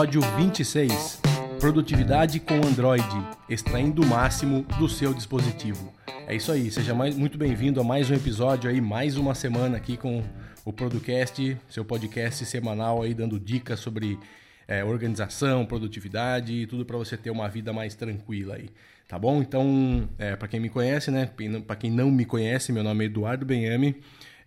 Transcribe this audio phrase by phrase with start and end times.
[0.00, 1.20] episódio 26.
[1.60, 3.04] Produtividade com Android,
[3.50, 5.92] extraindo o máximo do seu dispositivo.
[6.26, 9.76] É isso aí, seja mais, muito bem-vindo a mais um episódio aí, mais uma semana
[9.76, 10.22] aqui com
[10.64, 14.18] o Producast, seu podcast semanal aí dando dicas sobre
[14.66, 18.70] é, organização, produtividade e tudo para você ter uma vida mais tranquila aí,
[19.06, 19.42] tá bom?
[19.42, 21.28] Então, é, para quem me conhece, né?
[21.66, 23.96] Para quem não me conhece, meu nome é Eduardo Benhame.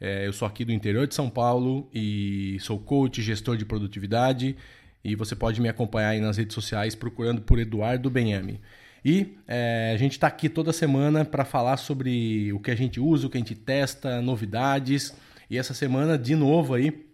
[0.02, 4.58] É, eu sou aqui do interior de São Paulo e sou coach, gestor de produtividade.
[5.04, 8.62] E você pode me acompanhar aí nas redes sociais procurando por Eduardo Benhame.
[9.04, 13.00] E é, a gente está aqui toda semana para falar sobre o que a gente
[13.00, 15.14] usa, o que a gente testa, novidades.
[15.50, 17.06] E essa semana, de novo aí,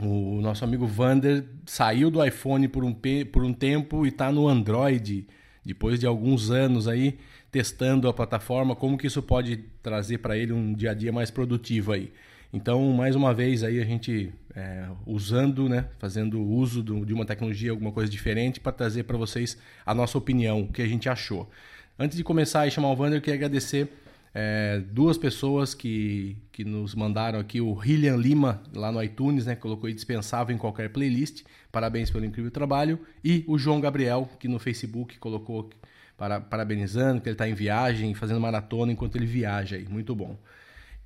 [0.00, 2.94] o nosso amigo Vander saiu do iPhone por um,
[3.30, 5.26] por um tempo e está no Android,
[5.64, 7.18] depois de alguns anos aí
[7.50, 11.30] testando a plataforma, como que isso pode trazer para ele um dia a dia mais
[11.30, 12.12] produtivo aí.
[12.52, 17.26] Então, mais uma vez aí a gente é, usando, né, fazendo uso do, de uma
[17.26, 21.08] tecnologia, alguma coisa diferente para trazer para vocês a nossa opinião, o que a gente
[21.08, 21.50] achou.
[21.98, 23.88] Antes de começar e chamar o Wander, eu queria agradecer
[24.34, 29.56] é, duas pessoas que, que nos mandaram aqui, o Hillian Lima, lá no iTunes, né,
[29.56, 34.58] colocou dispensável em qualquer playlist, parabéns pelo incrível trabalho, e o João Gabriel, que no
[34.58, 35.70] Facebook colocou
[36.18, 40.38] para, parabenizando, que ele está em viagem, fazendo maratona enquanto ele viaja aí, muito bom.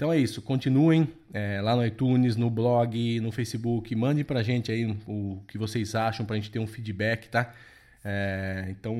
[0.01, 4.73] Então é isso, continuem é, lá no iTunes, no blog, no Facebook, mandem pra gente
[4.73, 7.53] aí o que vocês acham pra gente ter um feedback, tá?
[8.03, 8.95] É, então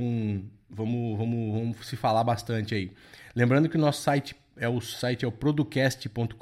[0.69, 2.93] vamos, vamos, vamos se falar bastante aí.
[3.35, 6.35] Lembrando que o nosso site é o site é o producast.com.br.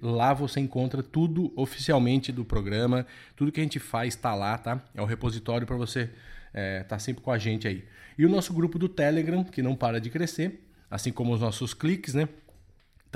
[0.00, 4.82] Lá você encontra tudo oficialmente do programa, tudo que a gente faz está lá, tá?
[4.94, 6.14] É o repositório para você estar
[6.54, 7.84] é, tá sempre com a gente aí.
[8.16, 11.74] E o nosso grupo do Telegram, que não para de crescer, assim como os nossos
[11.74, 12.26] cliques, né?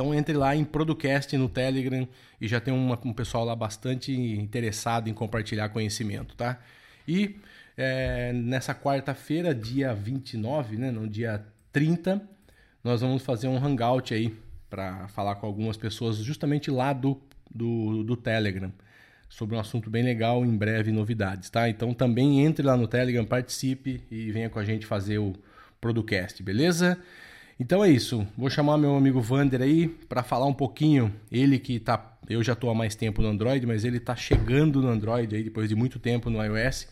[0.00, 2.08] Então entre lá em Producast no Telegram
[2.40, 6.58] e já tem uma, um pessoal lá bastante interessado em compartilhar conhecimento, tá?
[7.06, 7.36] E
[7.76, 12.18] é, nessa quarta-feira, dia 29, né, no dia 30,
[12.82, 14.34] nós vamos fazer um hangout aí
[14.70, 18.72] para falar com algumas pessoas justamente lá do, do, do Telegram
[19.28, 21.68] sobre um assunto bem legal, em breve novidades, tá?
[21.68, 25.34] Então também entre lá no Telegram, participe e venha com a gente fazer o
[25.78, 26.98] Producast, beleza?
[27.60, 28.26] Então é isso.
[28.38, 31.14] Vou chamar meu amigo Vander aí para falar um pouquinho.
[31.30, 34.80] Ele que tá, eu já estou há mais tempo no Android, mas ele está chegando
[34.80, 36.88] no Android aí depois de muito tempo no iOS.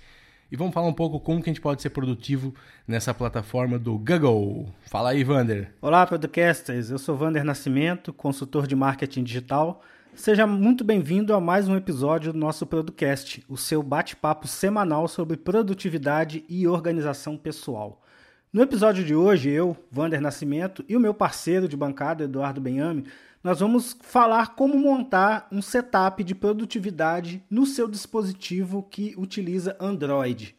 [0.52, 2.54] E vamos falar um pouco como que a gente pode ser produtivo
[2.86, 4.68] nessa plataforma do Google.
[4.82, 5.72] Fala aí, Vander.
[5.80, 6.90] Olá, podcasters.
[6.90, 9.82] Eu sou Vander Nascimento, consultor de marketing digital.
[10.14, 15.38] Seja muito bem-vindo a mais um episódio do nosso podcast, o seu bate-papo semanal sobre
[15.38, 18.02] produtividade e organização pessoal.
[18.50, 23.04] No episódio de hoje, eu, Vander Nascimento, e o meu parceiro de bancada, Eduardo Benhame,
[23.44, 30.56] nós vamos falar como montar um setup de produtividade no seu dispositivo que utiliza Android.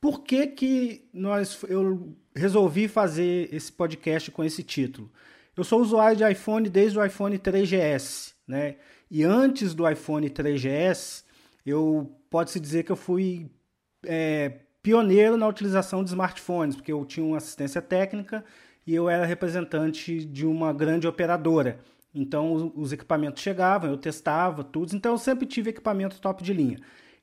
[0.00, 5.08] Por que, que nós, eu resolvi fazer esse podcast com esse título?
[5.56, 8.76] Eu sou usuário de iPhone desde o iPhone 3GS, né?
[9.08, 11.22] E antes do iPhone 3GS,
[11.64, 13.48] eu pode-se dizer que eu fui
[14.04, 18.44] é, pioneiro na utilização de smartphones, porque eu tinha uma assistência técnica
[18.86, 21.78] e eu era representante de uma grande operadora.
[22.14, 26.78] Então os equipamentos chegavam, eu testava tudo, então eu sempre tive equipamento top de linha.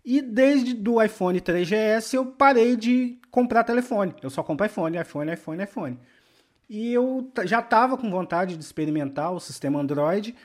[0.05, 4.13] E desde do iPhone 3GS eu parei de comprar telefone.
[4.21, 5.99] Eu só compro iPhone, iPhone, iPhone, iPhone.
[6.69, 10.35] E eu já estava com vontade de experimentar o sistema Android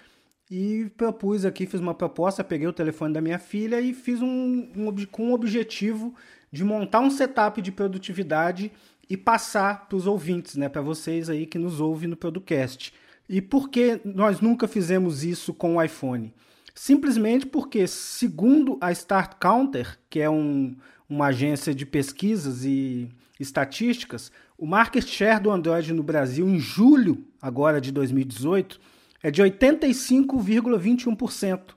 [0.50, 4.72] e propus aqui, fiz uma proposta, peguei o telefone da minha filha e fiz um,
[4.75, 6.15] um com um objetivo
[6.50, 8.72] de montar um setup de produtividade
[9.09, 12.93] e passar para os ouvintes, né, para vocês aí que nos ouvem no podcast.
[13.29, 16.35] E por que nós nunca fizemos isso com o iPhone?
[16.75, 20.75] Simplesmente porque, segundo a Start Counter, que é um,
[21.08, 27.23] uma agência de pesquisas e estatísticas, o market share do Android no Brasil em julho
[27.41, 28.81] agora de 2018
[29.23, 31.75] é de 85,21%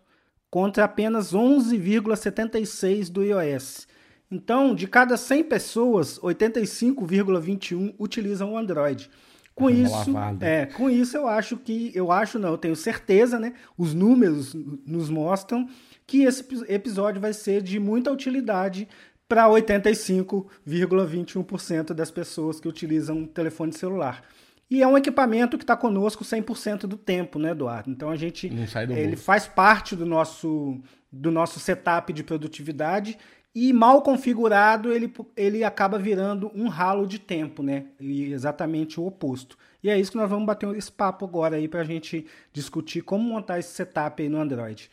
[0.50, 3.88] contra apenas 11,76% do iOS.
[4.32, 9.10] Então, de cada 100 pessoas, 85,21 utilizam o Android.
[9.56, 13.54] Com isso, é, com isso eu acho que eu acho não, eu tenho certeza, né?
[13.78, 15.70] Os números nos mostram
[16.08, 18.88] que esse episódio vai ser de muita utilidade
[19.28, 24.24] para 85,21% das pessoas que utilizam um telefone celular.
[24.70, 27.92] E é um equipamento que está conosco 100% do tempo, né, Eduardo?
[27.92, 29.24] Então a gente ele bolso.
[29.24, 30.82] faz parte do nosso
[31.12, 33.20] do nosso setup de produtividade
[33.56, 37.86] e mal configurado, ele, ele acaba virando um ralo de tempo, né?
[38.00, 39.58] E exatamente o oposto.
[39.84, 43.02] E é isso que nós vamos bater esse papo agora aí para a gente discutir
[43.02, 44.90] como montar esse setup aí no Android.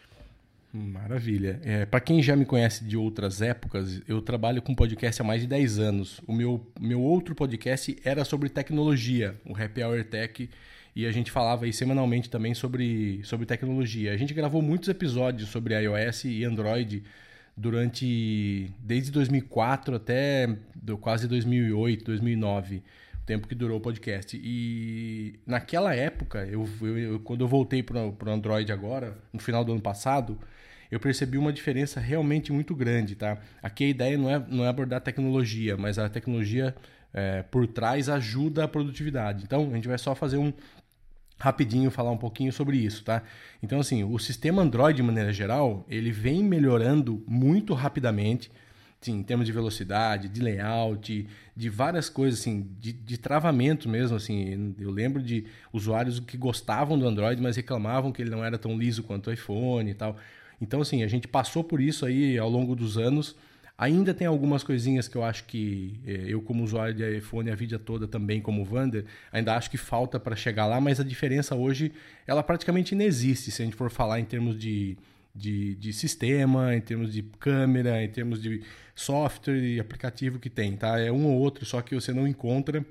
[0.72, 1.60] Maravilha.
[1.64, 5.40] É, para quem já me conhece de outras épocas, eu trabalho com podcast há mais
[5.40, 6.20] de 10 anos.
[6.26, 10.48] O meu, meu outro podcast era sobre tecnologia, o Happy Hour Tech,
[10.94, 14.12] e a gente falava aí semanalmente também sobre, sobre tecnologia.
[14.12, 17.02] A gente gravou muitos episódios sobre iOS e Android
[17.60, 20.56] durante desde 2004 até
[21.00, 22.82] quase 2008, 2009
[23.26, 24.40] tempo que durou o podcast.
[24.42, 29.70] E naquela época, eu, eu quando eu voltei para o Android agora, no final do
[29.70, 30.36] ano passado,
[30.90, 33.38] eu percebi uma diferença realmente muito grande, tá?
[33.62, 36.74] Aqui a ideia não é, não é abordar tecnologia, mas a tecnologia
[37.14, 39.44] é, por trás ajuda a produtividade.
[39.44, 40.52] Então, a gente vai só fazer um
[41.40, 43.22] rapidinho falar um pouquinho sobre isso, tá?
[43.62, 48.52] Então, assim, o sistema Android, de maneira geral, ele vem melhorando muito rapidamente,
[49.00, 51.26] sim, em termos de velocidade, de layout,
[51.56, 54.74] de várias coisas, assim, de, de travamento mesmo, assim.
[54.78, 58.76] Eu lembro de usuários que gostavam do Android, mas reclamavam que ele não era tão
[58.76, 60.16] liso quanto o iPhone e tal.
[60.60, 63.34] Então, assim, a gente passou por isso aí ao longo dos anos.
[63.80, 67.54] Ainda tem algumas coisinhas que eu acho que eh, eu, como usuário de iPhone a
[67.54, 71.54] vida toda também, como Vander, ainda acho que falta para chegar lá, mas a diferença
[71.54, 71.90] hoje,
[72.26, 74.98] ela praticamente não existe se a gente for falar em termos de,
[75.34, 78.62] de, de sistema, em termos de câmera, em termos de
[78.94, 81.00] software e aplicativo que tem, tá?
[81.00, 82.84] É um ou outro, só que você não encontra,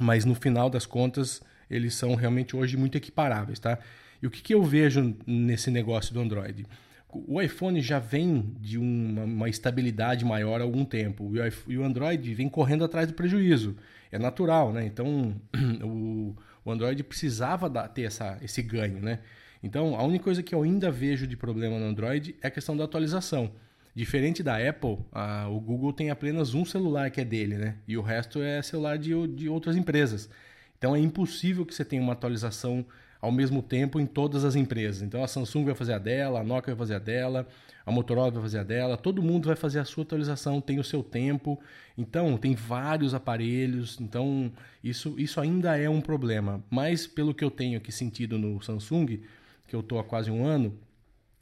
[0.00, 3.78] mas no final das contas, eles são realmente hoje muito equiparáveis, tá?
[4.20, 6.66] E o que, que eu vejo nesse negócio do Android?
[7.10, 11.32] O iPhone já vem de uma, uma estabilidade maior há algum tempo
[11.66, 13.76] e o Android vem correndo atrás do prejuízo.
[14.12, 14.84] É natural, né?
[14.84, 15.34] Então
[15.82, 19.20] o, o Android precisava ter essa, esse ganho, né?
[19.62, 22.76] Então a única coisa que eu ainda vejo de problema no Android é a questão
[22.76, 23.50] da atualização.
[23.94, 27.76] Diferente da Apple, a, o Google tem apenas um celular que é dele, né?
[27.88, 30.28] E o resto é celular de, de outras empresas.
[30.76, 32.84] Então é impossível que você tenha uma atualização
[33.20, 35.02] ao mesmo tempo em todas as empresas.
[35.02, 37.46] Então a Samsung vai fazer a dela, a Nokia vai fazer a dela,
[37.84, 40.84] a Motorola vai fazer a dela, todo mundo vai fazer a sua atualização, tem o
[40.84, 41.58] seu tempo.
[41.96, 46.62] Então tem vários aparelhos, então isso, isso ainda é um problema.
[46.70, 49.20] Mas pelo que eu tenho aqui sentido no Samsung,
[49.66, 50.78] que eu estou há quase um ano,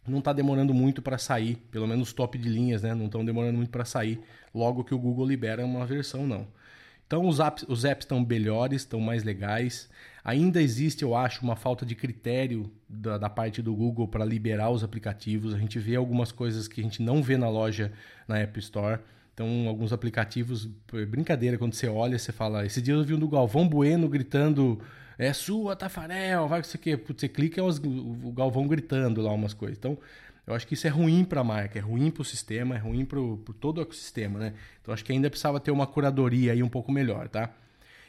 [0.07, 2.95] não está demorando muito para sair, pelo menos top de linhas, né?
[2.95, 4.21] Não estão demorando muito para sair
[4.55, 6.47] logo que o Google libera uma versão, não.
[7.07, 9.89] Então os apps, os apps estão melhores, estão mais legais.
[10.25, 14.71] Ainda existe, eu acho, uma falta de critério da, da parte do Google para liberar
[14.71, 15.55] os aplicativos.
[15.55, 17.93] A gente vê algumas coisas que a gente não vê na loja
[18.27, 18.99] na App Store.
[19.33, 20.69] Então, alguns aplicativos,
[21.09, 22.67] brincadeira, quando você olha, você fala.
[22.67, 24.81] Esse dia eu vi um do Galvão Bueno gritando:
[25.17, 26.97] É sua, Tafarel, vai que você quer.
[27.07, 29.77] Você clica, é o Galvão gritando lá umas coisas.
[29.79, 29.97] Então,
[30.47, 32.79] eu acho que isso é ruim para a marca, é ruim para o sistema, é
[32.79, 33.19] ruim para
[33.61, 34.55] todo o ecossistema, né?
[34.81, 37.51] Então, acho que ainda precisava ter uma curadoria aí um pouco melhor, tá?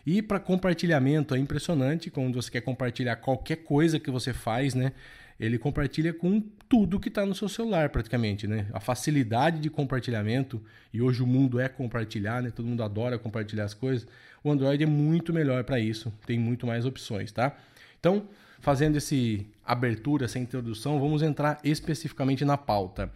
[0.06, 4.94] E para compartilhamento é impressionante quando você quer compartilhar qualquer coisa que você faz, né?
[5.40, 8.68] Ele compartilha com tudo que está no seu celular, praticamente, né?
[8.72, 10.64] A facilidade de compartilhamento,
[10.94, 12.52] e hoje o mundo é compartilhar, né?
[12.52, 14.08] Todo mundo adora compartilhar as coisas.
[14.44, 17.58] O Android é muito melhor para isso, tem muito mais opções, tá?
[18.00, 18.28] Então,
[18.60, 23.12] fazendo esse abertura, essa introdução, vamos entrar especificamente na pauta.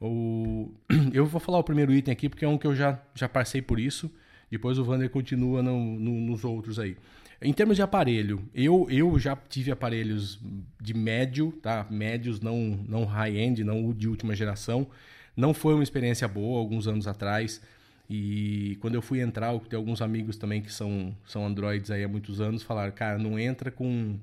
[0.00, 0.70] O...
[1.12, 3.60] Eu vou falar o primeiro item aqui porque é um que eu já, já passei
[3.60, 4.10] por isso
[4.50, 6.96] depois o Vander continua no, no, nos outros aí.
[7.40, 10.38] Em termos de aparelho, eu, eu já tive aparelhos
[10.78, 11.86] de médio, tá?
[11.88, 14.86] Médios, não, não high-end, não de última geração.
[15.34, 17.62] Não foi uma experiência boa alguns anos atrás.
[18.10, 22.02] E quando eu fui entrar, eu tenho alguns amigos também que são, são Androids aí
[22.02, 24.18] há muitos anos, falaram, cara, não entra com,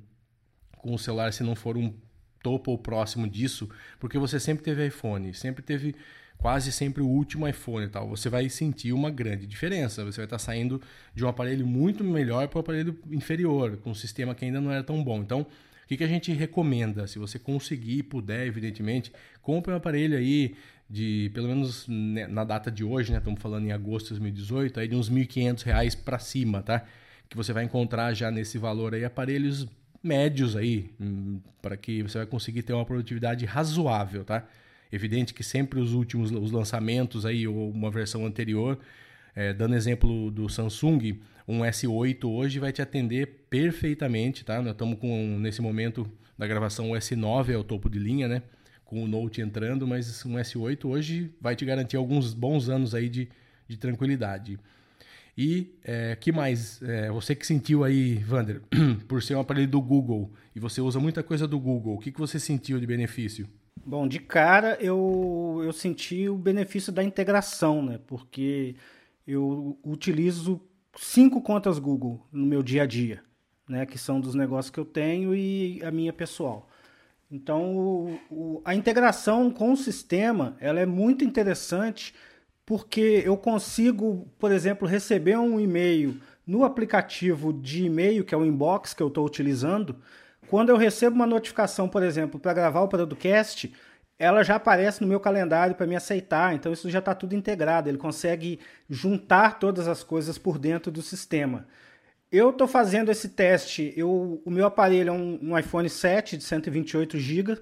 [0.77, 1.93] com o celular se não for um
[2.41, 3.69] topo ou próximo disso,
[3.99, 5.95] porque você sempre teve iPhone, sempre teve
[6.37, 10.05] quase sempre o último iPhone e tal, você vai sentir uma grande diferença.
[10.05, 10.81] Você vai estar saindo
[11.13, 14.71] de um aparelho muito melhor para um aparelho inferior, com um sistema que ainda não
[14.71, 15.19] era tão bom.
[15.19, 17.07] Então, o que, que a gente recomenda?
[17.07, 20.55] Se você conseguir, puder, evidentemente, compre um aparelho aí
[20.89, 23.17] de, pelo menos né, na data de hoje, né?
[23.17, 26.85] Estamos falando em agosto de 2018, aí de uns R$ 1.500 para cima, tá?
[27.29, 29.67] Que você vai encontrar já nesse valor aí aparelhos
[30.07, 34.47] médios aí, hum, para que você vai conseguir ter uma produtividade razoável, tá?
[34.91, 38.79] Evidente que sempre os últimos os lançamentos aí ou uma versão anterior,
[39.35, 44.61] é, dando exemplo do Samsung, um S8 hoje vai te atender perfeitamente, tá?
[44.61, 48.41] Nós estamos com nesse momento da gravação o S9 é o topo de linha, né?
[48.85, 53.09] Com o Note entrando, mas um S8 hoje vai te garantir alguns bons anos aí
[53.09, 53.27] de,
[53.67, 54.57] de tranquilidade.
[55.37, 56.81] E é, que mais?
[56.81, 58.61] É, você que sentiu aí, Vander,
[59.07, 62.11] por ser um aparelho do Google e você usa muita coisa do Google, o que,
[62.11, 63.47] que você sentiu de benefício?
[63.85, 67.99] Bom, de cara eu, eu senti o benefício da integração, né?
[68.07, 68.75] Porque
[69.27, 70.59] eu utilizo
[70.97, 73.21] cinco contas Google no meu dia a dia,
[73.69, 73.85] né?
[73.85, 76.67] Que são dos negócios que eu tenho e a minha pessoal.
[77.29, 82.15] Então, o, o, a integração com o sistema ela é muito interessante
[82.67, 88.43] porque eu consigo, por exemplo, receber um e-mail no aplicativo de e-mail, que é o
[88.43, 89.95] inbox que eu estou utilizando.
[90.49, 93.73] Quando eu recebo uma notificação, por exemplo, para gravar o podcast,
[94.19, 96.53] ela já aparece no meu calendário para me aceitar.
[96.55, 97.87] Então, isso já está tudo integrado.
[97.87, 98.59] Ele consegue
[98.89, 101.65] juntar todas as coisas por dentro do sistema.
[102.29, 103.93] Eu estou fazendo esse teste.
[103.95, 107.61] Eu, o meu aparelho é um, um iPhone 7 de 128 GB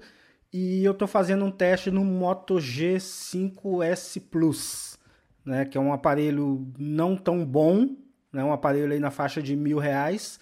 [0.52, 4.95] e eu estou fazendo um teste no Moto G5S Plus,
[5.46, 7.88] né, que é um aparelho não tão bom,
[8.32, 10.40] né, um aparelho aí na faixa de mil reais,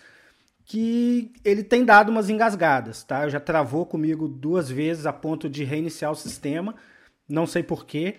[0.64, 3.28] que ele tem dado umas engasgadas, tá?
[3.28, 6.74] Já travou comigo duas vezes a ponto de reiniciar o sistema,
[7.28, 8.16] não sei porquê,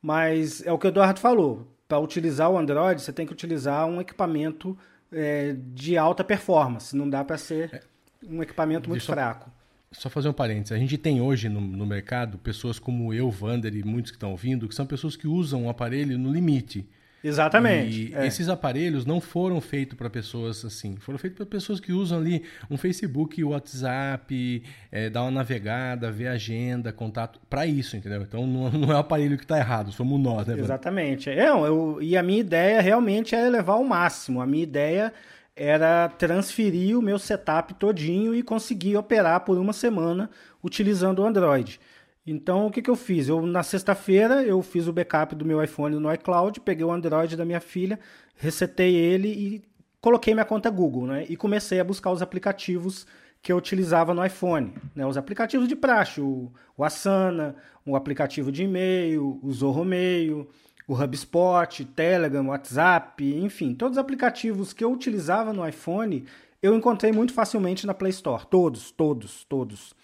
[0.00, 1.66] mas é o que o Eduardo falou.
[1.88, 4.78] Para utilizar o Android, você tem que utilizar um equipamento
[5.10, 6.96] é, de alta performance.
[6.96, 7.82] Não dá para ser
[8.26, 9.50] um equipamento muito Deixa fraco.
[9.92, 10.72] Só fazer um parênteses.
[10.72, 14.30] A gente tem hoje no, no mercado pessoas como eu, Vander e muitos que estão
[14.30, 16.86] ouvindo, que são pessoas que usam o aparelho no limite.
[17.24, 18.10] Exatamente.
[18.10, 18.26] E é.
[18.26, 20.96] esses aparelhos não foram feitos para pessoas assim.
[20.96, 26.28] Foram feitos para pessoas que usam ali um Facebook, WhatsApp, é, dar uma navegada, ver
[26.28, 27.38] agenda, contato.
[27.48, 28.22] Para isso, entendeu?
[28.22, 30.58] Então não, não é o aparelho que está errado, somos nós, né?
[30.58, 31.30] Exatamente.
[31.30, 34.40] É, eu, e a minha ideia realmente é levar ao máximo.
[34.40, 35.12] A minha ideia
[35.54, 40.30] era transferir o meu setup todinho e conseguir operar por uma semana
[40.62, 41.78] utilizando o Android.
[42.26, 43.28] Então, o que, que eu fiz?
[43.28, 47.36] Eu, na sexta-feira, eu fiz o backup do meu iPhone no iCloud, peguei o Android
[47.36, 47.98] da minha filha,
[48.36, 49.62] resetei ele e
[50.00, 51.26] coloquei minha conta Google, né?
[51.28, 53.06] E comecei a buscar os aplicativos
[53.42, 55.04] que eu utilizava no iPhone, né?
[55.04, 60.48] Os aplicativos de praxe, o, o Asana, o aplicativo de e-mail, o Zorro Mail,
[60.92, 66.24] o HubSpot, Telegram, WhatsApp, enfim, todos os aplicativos que eu utilizava no iPhone,
[66.62, 68.46] eu encontrei muito facilmente na Play Store.
[68.46, 69.94] Todos, todos, todos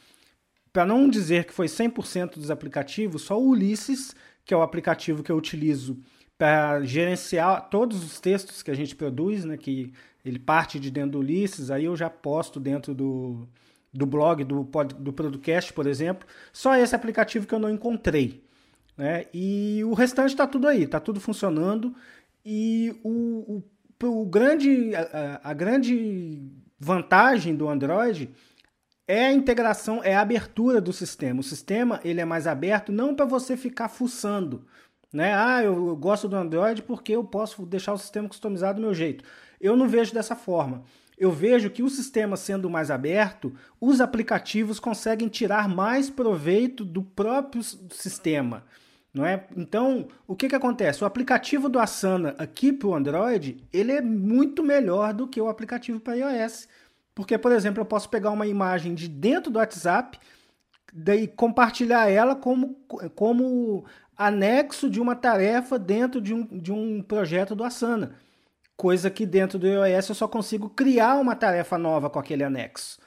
[0.72, 4.14] para não dizer que foi 100% dos aplicativos, só o Ulisses,
[4.44, 5.98] que é o aplicativo que eu utilizo
[6.36, 9.92] para gerenciar todos os textos que a gente produz, né, que
[10.24, 13.48] ele parte de dentro do Ulisses, aí eu já posto dentro do,
[13.92, 14.62] do blog, do,
[14.98, 16.28] do podcast, por exemplo.
[16.52, 18.40] Só esse aplicativo que eu não encontrei.
[18.98, 19.26] Né?
[19.32, 21.94] E o restante está tudo aí, está tudo funcionando.
[22.44, 23.62] E o,
[24.02, 26.42] o, o grande, a, a grande
[26.78, 28.28] vantagem do Android
[29.06, 31.40] é a integração, é a abertura do sistema.
[31.40, 34.66] O sistema ele é mais aberto não para você ficar fuçando,
[35.12, 35.32] né?
[35.32, 39.24] Ah, eu, gosto do Android porque eu posso deixar o sistema customizado do meu jeito.
[39.60, 40.82] Eu não vejo dessa forma.
[41.16, 47.02] Eu vejo que o sistema sendo mais aberto, os aplicativos conseguem tirar mais proveito do
[47.02, 48.64] próprio sistema.
[49.18, 49.44] Não é?
[49.56, 51.02] Então, o que, que acontece?
[51.02, 55.48] O aplicativo do Asana aqui para o Android, ele é muito melhor do que o
[55.48, 56.68] aplicativo para iOS.
[57.16, 60.20] Porque, por exemplo, eu posso pegar uma imagem de dentro do WhatsApp
[60.92, 62.76] daí compartilhar ela como,
[63.16, 63.84] como
[64.16, 68.12] anexo de uma tarefa dentro de um, de um projeto do Asana.
[68.76, 73.00] Coisa que dentro do iOS eu só consigo criar uma tarefa nova com aquele anexo.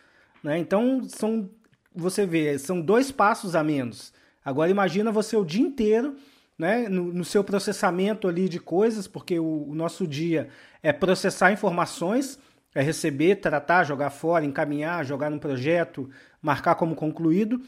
[0.44, 0.58] Né?
[0.58, 1.50] Então, são,
[1.96, 4.12] você vê, são dois passos a menos.
[4.44, 6.16] Agora imagina você o dia inteiro
[6.58, 10.50] né, no, no seu processamento ali de coisas, porque o, o nosso dia
[10.82, 12.40] é processar informações
[12.74, 16.10] é receber, tratar, jogar fora, encaminhar, jogar num projeto,
[16.42, 17.62] marcar como concluído.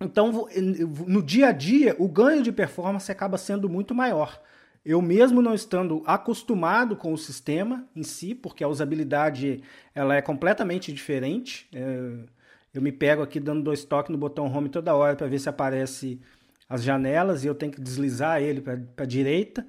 [0.00, 0.48] Então,
[1.06, 4.40] no dia a dia, o ganho de performance acaba sendo muito maior.
[4.84, 9.62] Eu mesmo não estando acostumado com o sistema em si, porque a usabilidade
[9.94, 11.68] ela é completamente diferente.
[11.72, 12.18] É,
[12.76, 15.48] eu me pego aqui dando dois toques no botão home toda hora para ver se
[15.48, 16.20] aparece
[16.68, 19.66] as janelas e eu tenho que deslizar ele para a direita.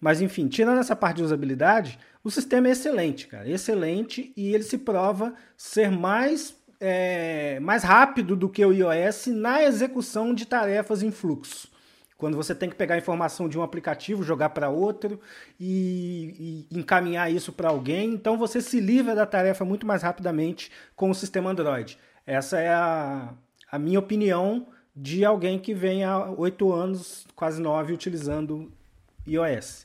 [0.00, 4.62] Mas enfim, tirando essa parte de usabilidade, o sistema é excelente, cara, excelente e ele
[4.64, 11.02] se prova ser mais é, mais rápido do que o iOS na execução de tarefas
[11.02, 11.68] em fluxo.
[12.16, 15.18] Quando você tem que pegar a informação de um aplicativo, jogar para outro
[15.58, 20.70] e, e, encaminhar isso para alguém, então você se livra da tarefa muito mais rapidamente
[20.94, 21.98] com o sistema Android.
[22.30, 23.34] Essa é a,
[23.72, 28.72] a minha opinião de alguém que vem há oito anos, quase nove, utilizando
[29.26, 29.84] iOS.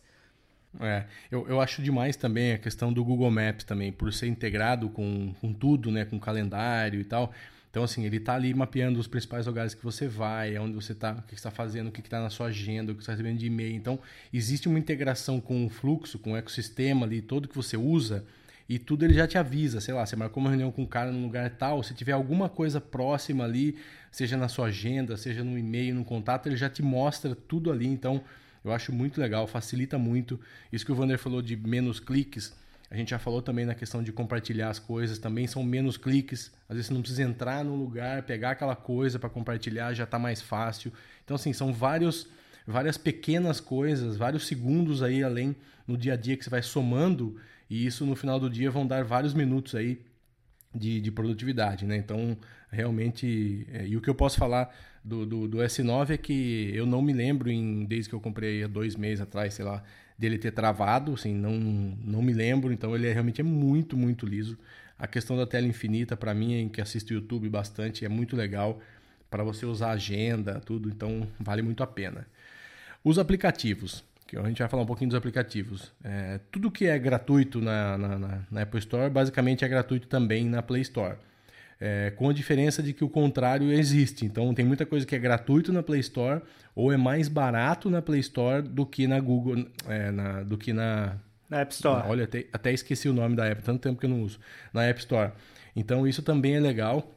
[0.79, 4.89] É, eu, eu acho demais também a questão do Google Maps também, por ser integrado
[4.89, 7.33] com, com tudo, né, com calendário e tal.
[7.71, 11.13] Então, assim, ele está ali mapeando os principais lugares que você vai, onde você está,
[11.13, 13.47] o que está fazendo, o que está na sua agenda, o que está recebendo de
[13.47, 13.75] e-mail.
[13.75, 13.97] Então,
[14.31, 18.23] existe uma integração com o fluxo, com o ecossistema ali, todo que você usa,
[18.67, 19.79] e tudo ele já te avisa.
[19.79, 22.49] Sei lá, você marcou uma reunião com um cara num lugar tal, se tiver alguma
[22.49, 23.77] coisa próxima ali,
[24.11, 27.87] seja na sua agenda, seja no e-mail, no contato, ele já te mostra tudo ali.
[27.87, 28.23] Então,
[28.63, 30.39] eu acho muito legal, facilita muito.
[30.73, 32.53] Isso que o Vander falou de menos cliques.
[32.89, 36.51] A gente já falou também na questão de compartilhar as coisas, também são menos cliques.
[36.69, 40.17] Às vezes você não precisa entrar no lugar, pegar aquela coisa para compartilhar, já está
[40.17, 40.91] mais fácil.
[41.23, 42.27] Então, assim, são vários,
[42.65, 45.55] várias pequenas coisas, vários segundos aí além
[45.87, 47.37] no dia a dia que você vai somando,
[47.69, 50.01] e isso no final do dia vão dar vários minutos aí
[50.73, 51.97] de, de produtividade, né?
[51.97, 52.37] Então,
[52.69, 56.85] realmente, é, e o que eu posso falar do, do, do, S9 é que eu
[56.85, 59.81] não me lembro, em, desde que eu comprei há dois meses atrás, sei lá,
[60.17, 64.25] dele ter travado, assim, não, não me lembro, então ele é, realmente é muito, muito
[64.25, 64.57] liso.
[64.97, 68.79] A questão da tela infinita, para mim, em que assisto YouTube bastante, é muito legal
[69.29, 72.27] para você usar agenda, tudo, então vale muito a pena.
[73.03, 75.91] Os aplicativos, que a gente vai falar um pouquinho dos aplicativos.
[76.03, 80.63] É, tudo que é gratuito na, na, na, Apple Store, basicamente é gratuito também na
[80.63, 81.17] Play Store.
[81.79, 84.25] É, com a diferença de que o contrário existe.
[84.25, 86.41] Então, tem muita coisa que é gratuito na Play Store
[86.73, 90.73] ou é mais barato na Play Store do que na Google, é, na, do que
[90.73, 91.17] na,
[91.49, 92.07] na App Store.
[92.07, 94.39] olha, até, até esqueci o nome da app, tanto tempo que eu não uso.
[94.73, 95.33] Na App Store.
[95.75, 97.11] Então, isso também é legal.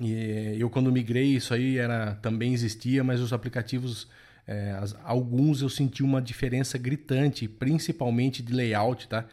[0.00, 4.06] E eu, quando migrei, isso aí era, também existia, mas os aplicativos
[4.48, 9.26] é, as, alguns eu senti uma diferença gritante, principalmente de layout, tá?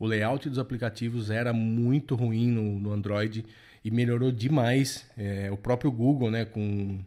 [0.00, 3.44] O layout dos aplicativos era muito ruim no, no Android
[3.84, 5.06] e melhorou demais.
[5.16, 7.00] É, o próprio Google, né, com,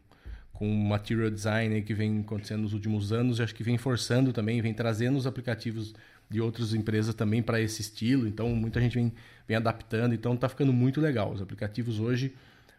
[0.53, 4.61] com o Material Design que vem acontecendo nos últimos anos, acho que vem forçando também,
[4.61, 5.95] vem trazendo os aplicativos
[6.29, 8.27] de outras empresas também para esse estilo.
[8.27, 9.11] Então, muita gente vem,
[9.47, 10.13] vem adaptando.
[10.13, 11.33] Então, está ficando muito legal.
[11.33, 12.33] Os aplicativos hoje,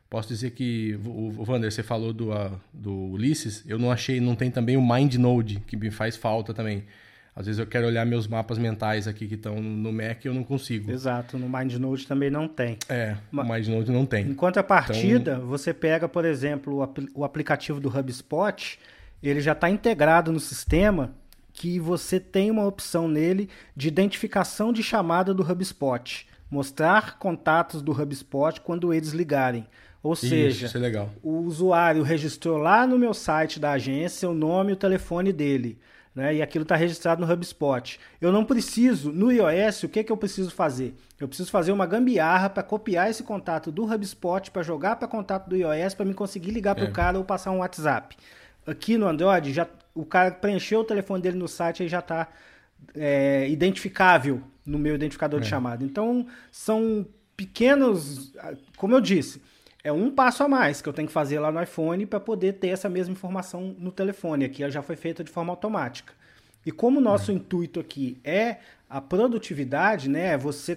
[0.09, 4.35] posso dizer que o, Wander, você falou do, uh, do Ulisses, eu não achei, não
[4.35, 6.85] tem também o MindNode, que me faz falta também.
[7.37, 10.33] Às vezes eu quero olhar meus mapas mentais aqui que estão no Mac e eu
[10.33, 10.91] não consigo.
[10.91, 12.79] Exato, no MindNode também não tem.
[12.89, 14.27] É, o MindNode não tem.
[14.27, 15.47] Enquanto a partida, então...
[15.47, 18.79] você pega, por exemplo, o, apl o aplicativo do HubSpot,
[19.23, 21.13] ele já está integrado no sistema
[21.53, 26.27] que você tem uma opção nele de identificação de chamada do HubSpot.
[26.51, 29.67] Mostrar contatos do HubSpot quando eles ligarem.
[30.03, 34.73] Ou seja, é o usuário registrou lá no meu site da agência o nome e
[34.75, 35.79] o telefone dele
[36.17, 36.37] né?
[36.37, 38.01] E aquilo está registrado no HubSpot.
[38.19, 40.95] Eu não preciso, no iOS, o que, que eu preciso fazer?
[41.21, 45.47] Eu preciso fazer uma gambiarra para copiar esse contato do HubSpot, para jogar para contato
[45.47, 46.91] do iOS, para me conseguir ligar para o é.
[46.91, 48.17] cara ou passar um WhatsApp.
[48.67, 52.27] Aqui no Android, já, o cara preencheu o telefone dele no site e já está
[52.95, 55.43] é, identificável no meu identificador é.
[55.43, 55.85] de chamada.
[55.85, 57.07] Então, são
[57.37, 58.33] pequenos,
[58.79, 59.43] como eu disse,
[59.87, 62.55] é um passo a mais que eu tenho que fazer lá no iPhone para poder
[62.55, 64.45] ter essa mesma informação no telefone.
[64.45, 66.13] Aqui ela já foi feita de forma automática.
[66.65, 67.39] E como o nosso uhum.
[67.39, 68.57] intuito aqui é
[68.91, 70.77] a produtividade, né, é você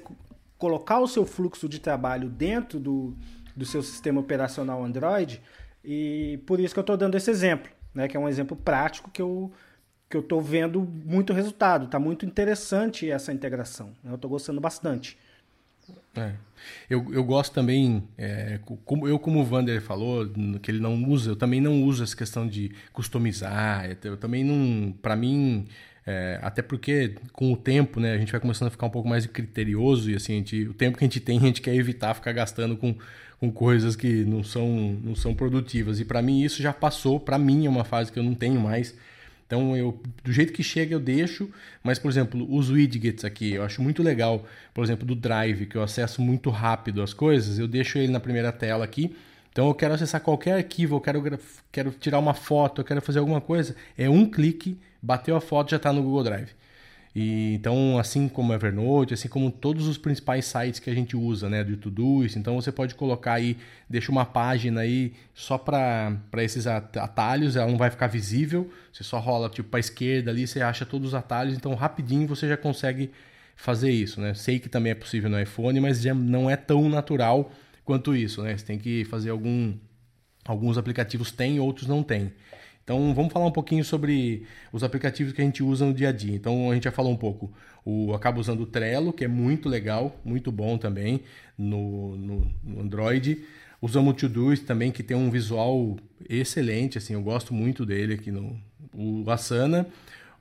[0.60, 3.18] colocar o seu fluxo de trabalho dentro do,
[3.56, 5.42] do seu sistema operacional Android,
[5.84, 9.10] e por isso que eu estou dando esse exemplo, né, que é um exemplo prático
[9.10, 9.52] que eu
[10.08, 11.86] que eu estou vendo muito resultado.
[11.86, 13.94] Está muito interessante essa integração.
[14.04, 15.18] Né, eu estou gostando bastante.
[16.16, 16.34] É.
[16.90, 20.28] Eu, eu gosto também, é, como, eu como o Vander falou,
[20.62, 24.92] que ele não usa, eu também não uso essa questão de customizar, eu também não,
[24.92, 25.68] para mim,
[26.06, 29.08] é, até porque com o tempo, né, a gente vai começando a ficar um pouco
[29.08, 32.14] mais criterioso e assim, gente, o tempo que a gente tem, a gente quer evitar
[32.14, 32.96] ficar gastando com,
[33.40, 36.00] com coisas que não são, não são produtivas.
[36.00, 38.60] E para mim isso já passou, para mim é uma fase que eu não tenho
[38.60, 38.96] mais.
[39.50, 41.50] Então, eu, do jeito que chega, eu deixo.
[41.84, 44.46] Mas, por exemplo, os widgets aqui, eu acho muito legal.
[44.76, 48.20] Por exemplo, do Drive, que eu acesso muito rápido as coisas, eu deixo ele na
[48.20, 49.16] primeira tela aqui.
[49.52, 51.40] Então, eu quero acessar qualquer arquivo, eu quero,
[51.72, 53.76] quero tirar uma foto, eu quero fazer alguma coisa.
[53.98, 56.50] É um clique, bateu a foto, já está no Google Drive.
[57.16, 61.50] E, então, assim como Evernote, assim como todos os principais sites que a gente usa,
[61.50, 63.58] né, do Todoist, então você pode colocar aí,
[63.90, 69.20] deixa uma página aí só para esses atalhos, ela não vai ficar visível, você só
[69.20, 73.10] rola tipo para esquerda ali, você acha todos os atalhos, então rapidinho você já consegue
[73.56, 74.34] fazer isso, né?
[74.34, 77.52] Sei que também é possível no iPhone, mas já não é tão natural
[77.84, 78.56] quanto isso, né?
[78.56, 79.74] Você tem que fazer algum
[80.46, 82.32] alguns aplicativos têm, outros não têm.
[82.90, 86.12] Então vamos falar um pouquinho sobre os aplicativos que a gente usa no dia a
[86.12, 86.34] dia.
[86.34, 87.54] Então a gente já falou um pouco.
[87.86, 91.22] O, acaba usando o Trello, que é muito legal, muito bom também
[91.56, 93.44] no, no, no Android.
[93.80, 95.98] Usamos o Todoist também, que tem um visual
[96.28, 98.60] excelente, assim, eu gosto muito dele aqui no
[98.92, 99.86] o Asana.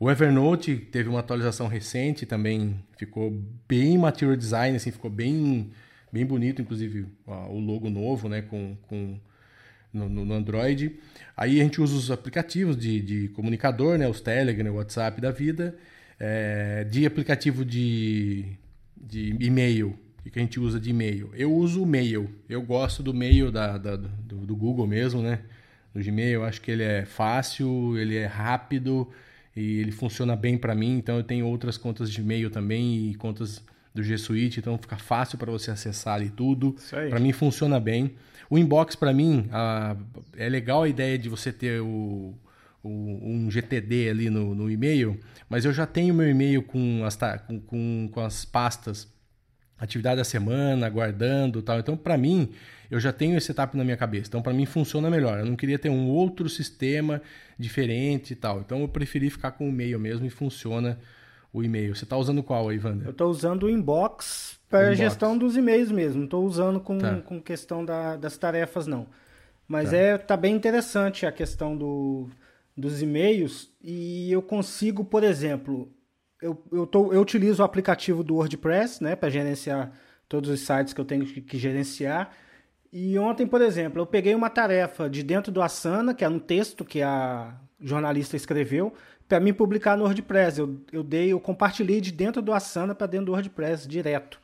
[0.01, 3.31] O Evernote teve uma atualização recente, também ficou
[3.69, 5.69] bem material design, assim, ficou bem,
[6.11, 9.21] bem bonito, inclusive ó, o logo novo, né, com, com
[9.93, 10.97] no, no, Android.
[11.37, 14.09] Aí a gente usa os aplicativos de, de comunicador, né?
[14.09, 15.77] Os Telegram, o WhatsApp da vida.
[16.21, 18.45] É, de aplicativo de,
[18.97, 19.99] de e-mail.
[20.29, 21.31] O que a gente usa de e-mail?
[21.35, 22.31] Eu uso o Mail.
[22.49, 25.41] Eu gosto do Mail da, da do, do, Google mesmo, né?
[25.95, 26.41] Do Gmail.
[26.41, 29.09] Eu acho que ele é fácil, ele é rápido
[29.57, 30.99] e ele funciona bem para mim.
[30.99, 34.97] Então eu tenho outras contas de e-mail também e contas do G Suite, então fica
[34.97, 36.77] fácil para você acessar ali tudo.
[37.11, 38.15] Para mim funciona bem.
[38.51, 39.97] O inbox para mim a,
[40.37, 42.35] é legal a ideia de você ter o,
[42.83, 47.19] o um GTD ali no, no, e-mail, mas eu já tenho meu e-mail com as,
[47.47, 49.09] com, com, com as pastas
[49.79, 51.79] atividade da semana, guardando tal.
[51.79, 52.51] Então, para mim,
[52.91, 54.29] eu já tenho esse setup na minha cabeça.
[54.29, 55.39] Então, para mim, funciona melhor.
[55.39, 57.23] Eu não queria ter um outro sistema
[57.59, 58.61] diferente e tal.
[58.61, 60.99] Então, eu preferi ficar com o e-mail mesmo e funciona
[61.53, 61.95] o e-mail.
[61.95, 63.07] Você está usando qual aí, Wander?
[63.07, 66.19] Eu estou usando o Inbox para a gestão dos e-mails mesmo.
[66.19, 67.21] Não estou usando com, tá.
[67.23, 69.07] com questão da, das tarefas, não.
[69.67, 69.97] Mas tá.
[69.97, 72.29] é tá bem interessante a questão do,
[72.77, 75.91] dos e-mails e eu consigo, por exemplo,
[76.41, 79.93] eu, eu, tô, eu utilizo o aplicativo do WordPress né, para gerenciar
[80.29, 82.31] todos os sites que eu tenho que, que gerenciar.
[82.93, 86.39] E ontem, por exemplo, eu peguei uma tarefa de dentro do Asana, que é um
[86.39, 88.95] texto que a jornalista escreveu,
[89.29, 90.59] para mim publicar no WordPress.
[90.59, 94.41] Eu, eu dei, eu compartilhei de dentro do Asana para dentro do WordPress direto.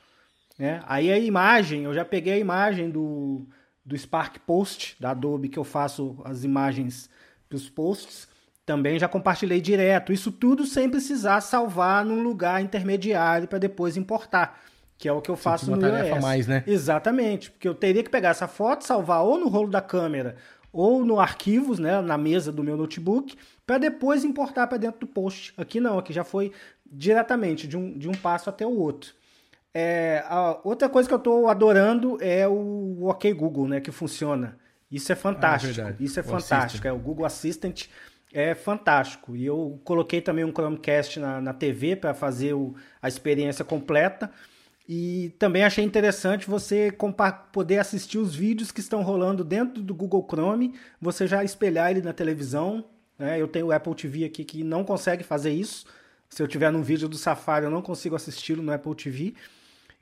[0.58, 0.82] Né?
[0.86, 3.46] Aí a imagem, eu já peguei a imagem do,
[3.84, 7.08] do Spark Post da Adobe que eu faço as imagens
[7.50, 8.28] dos posts,
[8.66, 10.12] também já compartilhei direto.
[10.12, 14.60] Isso tudo sem precisar salvar num lugar intermediário para depois importar,
[14.96, 16.22] que é o que eu faço no tarefa iOS.
[16.22, 16.62] mais, né?
[16.66, 20.36] Exatamente, porque eu teria que pegar essa foto, salvar ou no rolo da câmera
[20.74, 25.06] ou no arquivos, né, na mesa do meu notebook, para depois importar para dentro do
[25.06, 25.54] post.
[25.56, 26.52] Aqui não, aqui já foi
[26.84, 29.14] diretamente de um, de um passo até o outro.
[29.72, 30.24] É,
[30.64, 34.58] outra coisa que eu estou adorando é o OK Google, né, que funciona.
[34.90, 35.80] Isso é fantástico.
[35.80, 36.56] Ah, é Isso é o fantástico.
[36.56, 36.84] Assistant.
[36.84, 37.87] É o Google Assistant
[38.32, 39.37] é fantástico.
[39.37, 44.30] E eu coloquei também um Chromecast na, na TV para fazer o, a experiência completa.
[44.86, 46.94] E também achei interessante você
[47.52, 52.02] poder assistir os vídeos que estão rolando dentro do Google Chrome, você já espelhar ele
[52.02, 52.84] na televisão.
[53.18, 53.40] Né?
[53.40, 55.86] Eu tenho o Apple TV aqui que não consegue fazer isso.
[56.28, 59.34] Se eu tiver num vídeo do Safari, eu não consigo assisti-lo no Apple TV.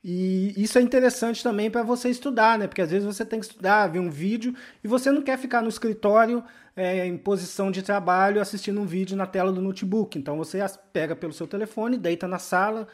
[0.04, 2.66] E isso é interessante também para você estudar, né?
[2.66, 5.62] Porque às vezes você tem que estudar, ver um vídeo e você não quer ficar
[5.62, 6.42] no escritório
[6.74, 10.18] é, em posição de trabalho assistindo um vídeo na tela do notebook.
[10.18, 10.58] Então você
[10.92, 12.88] pega pelo seu telefone, deita na sala,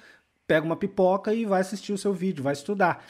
[0.48, 3.04] pega uma pipoca e vai assistir o seu vídeo, vai estudar.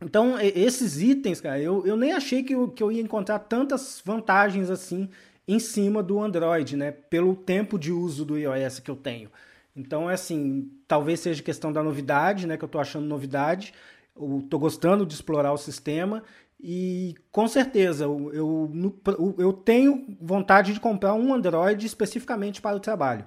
[0.00, 4.02] Então, esses itens, cara, eu, eu nem achei que eu, que eu ia encontrar tantas
[4.04, 5.08] vantagens assim
[5.46, 6.90] em cima do Android, né?
[6.90, 9.30] Pelo tempo de uso do iOS que eu tenho.
[9.76, 12.56] Então, é assim, talvez seja questão da novidade, né?
[12.56, 13.74] Que eu tô achando novidade.
[14.16, 16.22] Eu tô gostando de explorar o sistema.
[16.60, 22.80] E com certeza, eu, eu, eu tenho vontade de comprar um Android especificamente para o
[22.80, 23.26] trabalho.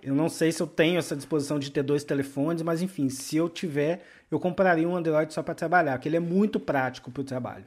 [0.00, 3.36] Eu não sei se eu tenho essa disposição de ter dois telefones, mas enfim, se
[3.36, 7.20] eu tiver, eu compraria um Android só para trabalhar, porque ele é muito prático para
[7.20, 7.64] o trabalho.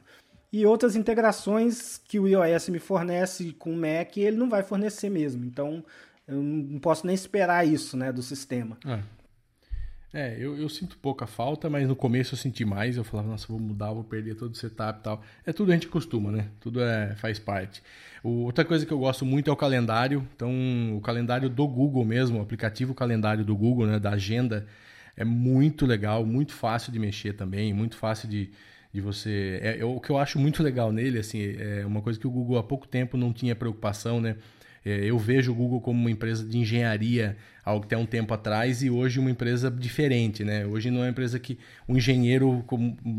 [0.52, 5.10] E outras integrações que o iOS me fornece com o Mac, ele não vai fornecer
[5.10, 5.44] mesmo.
[5.44, 5.84] Então,
[6.26, 8.76] eu não posso nem esperar isso né, do sistema.
[8.84, 8.98] É.
[10.16, 12.96] É, eu, eu, sinto pouca falta, mas no começo eu senti mais.
[12.96, 15.22] Eu falava, nossa, vou mudar, vou perder todo o setup e tal.
[15.44, 16.48] É tudo a gente costuma, né?
[16.58, 17.82] Tudo é, faz parte.
[18.24, 20.26] O, outra coisa que eu gosto muito é o calendário.
[20.34, 20.50] Então,
[20.96, 23.98] o calendário do Google mesmo, o aplicativo calendário do Google, né?
[23.98, 24.66] Da agenda,
[25.18, 28.48] é muito legal, muito fácil de mexer também, muito fácil de,
[28.94, 29.60] de você.
[29.62, 32.30] É, é, o que eu acho muito legal nele, assim, é uma coisa que o
[32.30, 34.36] Google há pouco tempo não tinha preocupação, né?
[34.86, 38.88] É, eu vejo o Google como uma empresa de engenharia até um tempo atrás e
[38.88, 40.64] hoje uma empresa diferente, né?
[40.64, 42.64] Hoje não é uma empresa que o engenheiro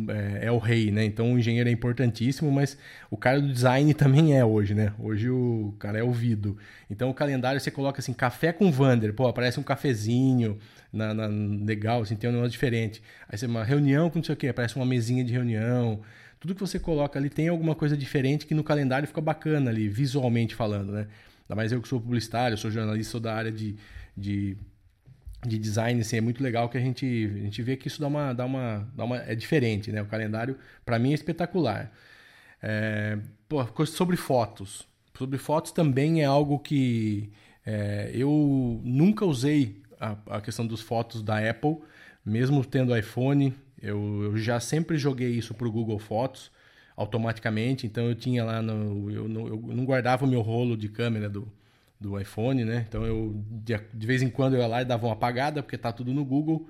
[0.07, 1.03] é, é, o rei, né?
[1.03, 2.77] Então o engenheiro é importantíssimo, mas
[3.11, 4.93] o cara do design também é hoje, né?
[4.97, 6.57] Hoje o cara é ouvido.
[6.89, 10.57] Então o calendário você coloca assim, café com Vander, pô, aparece um cafezinho,
[10.93, 13.03] na, na, legal, assim, tem um negócio diferente.
[13.27, 15.99] Aí você uma reunião com não sei o que, aparece uma mesinha de reunião.
[16.39, 19.89] Tudo que você coloca ali tem alguma coisa diferente que no calendário fica bacana ali,
[19.89, 21.07] visualmente falando, né?
[21.47, 23.77] Ainda mais eu que sou publicitário, sou jornalista, sou da área de,
[24.15, 24.57] de,
[25.45, 28.07] de design, assim, é muito legal que a gente, a gente vê que isso dá
[28.07, 30.01] uma, dá uma, dá uma é diferente, né?
[30.01, 31.91] O calendário, para mim, é espetacular.
[32.61, 34.85] É, pô, sobre fotos.
[35.17, 37.31] Sobre fotos também é algo que
[37.65, 41.77] é, eu nunca usei a, a questão dos fotos da Apple,
[42.25, 46.51] mesmo tendo iPhone, eu, eu já sempre joguei isso para o Google Fotos
[46.97, 47.85] automaticamente.
[47.85, 49.11] Então eu tinha lá no.
[49.11, 51.47] Eu não, eu não guardava o meu rolo de câmera do,
[52.01, 52.85] do iPhone, né?
[52.89, 55.77] Então eu de, de, vez em quando eu ia lá e dava uma apagada, porque
[55.77, 56.67] tá tudo no Google.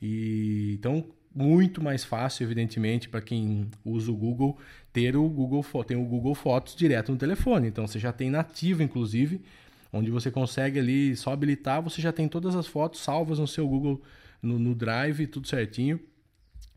[0.00, 1.04] E então
[1.34, 4.58] muito mais fácil, evidentemente, para quem usa o Google,
[4.92, 7.68] ter o Google tem o Google Fotos direto no telefone.
[7.68, 9.40] Então você já tem nativo, inclusive,
[9.90, 13.66] onde você consegue ali só habilitar, você já tem todas as fotos salvas no seu
[13.66, 14.02] Google
[14.42, 15.98] no, no Drive, tudo certinho.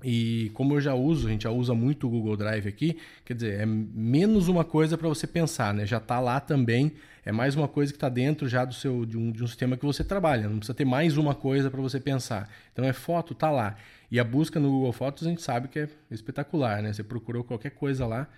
[0.07, 3.33] E como eu já uso, a gente já usa muito o Google Drive aqui, quer
[3.33, 5.83] dizer, é menos uma coisa para você pensar, né?
[5.83, 6.91] Já está lá também,
[7.25, 9.75] é mais uma coisa que está dentro já do seu de um, de um sistema
[9.75, 10.47] que você trabalha.
[10.47, 12.47] Não precisa ter mais uma coisa para você pensar.
[12.71, 13.77] Então é foto, tá lá.
[14.11, 16.93] E a busca no Google Fotos a gente sabe que é espetacular, né?
[16.93, 18.29] Você procurou qualquer coisa lá,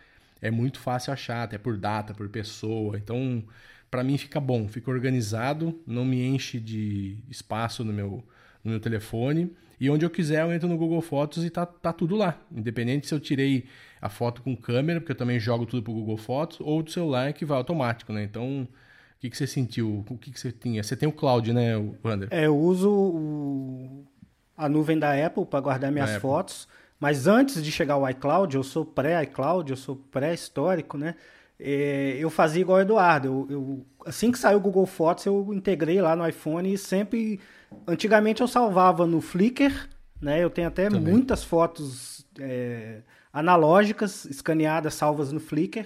[0.41, 2.97] é muito fácil achar, até por data, por pessoa.
[2.97, 3.43] Então,
[3.91, 8.23] para mim fica bom, fica organizado, não me enche de espaço no meu,
[8.63, 9.51] no meu telefone.
[9.79, 12.39] E onde eu quiser, eu entro no Google Fotos e tá, tá tudo lá.
[12.51, 13.65] Independente se eu tirei
[14.01, 17.31] a foto com câmera, porque eu também jogo tudo pro Google Fotos, ou do celular
[17.33, 18.23] que vai automático, né?
[18.23, 20.03] Então, o que, que você sentiu?
[20.09, 20.83] O que, que você tinha?
[20.83, 22.27] Você tem o cloud, né, Wander?
[22.31, 24.05] É, eu uso o...
[24.55, 26.67] a nuvem da Apple para guardar minhas fotos.
[26.99, 31.15] Mas antes de chegar ao iCloud, eu sou pré-iCloud, eu sou pré-histórico, né?
[31.59, 33.27] É, eu fazia igual o Eduardo.
[33.27, 37.39] Eu, eu, assim que saiu o Google Fotos, eu integrei lá no iPhone e sempre.
[37.87, 39.87] Antigamente eu salvava no Flickr,
[40.21, 40.43] né?
[40.43, 41.13] Eu tenho até Também.
[41.13, 43.01] muitas fotos é,
[43.31, 45.85] analógicas, escaneadas, salvas no Flickr.